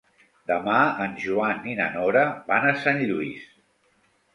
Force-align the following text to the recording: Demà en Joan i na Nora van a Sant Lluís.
Demà 0.51 0.77
en 1.05 1.13
Joan 1.25 1.71
i 1.75 1.77
na 1.83 1.89
Nora 1.99 2.27
van 2.51 2.69
a 2.71 2.77
Sant 2.87 3.07
Lluís. 3.13 3.51